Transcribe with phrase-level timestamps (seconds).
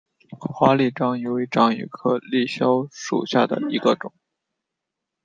[0.39, 4.11] 华丽章鱼为章鱼科丽蛸属下的一个种。